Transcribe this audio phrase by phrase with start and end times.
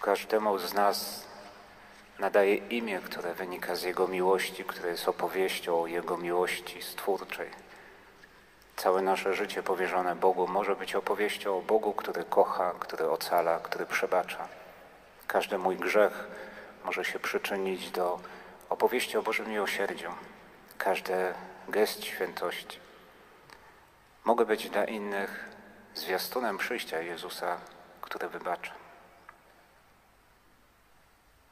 [0.00, 1.26] Każdemu z nas
[2.18, 7.50] nadaje imię, które wynika z Jego miłości, które jest opowieścią o Jego miłości stwórczej.
[8.76, 13.86] Całe nasze życie powierzone Bogu może być opowieścią o Bogu, który kocha, który ocala, który
[13.86, 14.48] przebacza.
[15.26, 16.26] Każdy mój grzech
[16.84, 18.20] może się przyczynić do
[18.68, 20.10] opowieści o Bożym miłosierdziu.
[20.78, 21.34] Każdy
[21.68, 22.78] gest świętości
[24.24, 25.48] mogę być dla innych
[25.94, 27.56] zwiastunem przyjścia Jezusa,
[28.00, 28.87] który wybacza.